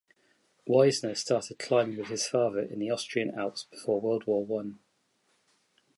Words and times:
Wiessner 0.67 1.15
started 1.15 1.59
climbing 1.59 1.97
with 1.99 2.07
his 2.07 2.25
father 2.25 2.61
in 2.63 2.79
the 2.79 2.89
Austrian 2.89 3.29
Alps 3.37 3.65
before 3.69 4.01
World 4.01 4.25
War 4.25 4.43
One. 4.43 4.79